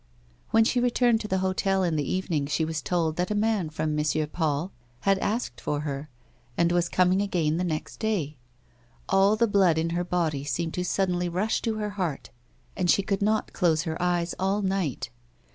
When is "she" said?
0.63-0.79, 2.47-2.65, 12.89-13.03